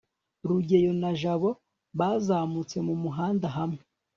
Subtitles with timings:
[0.47, 1.49] rugeyo na jabo
[1.99, 3.81] bazamutse mu muhanda hamwe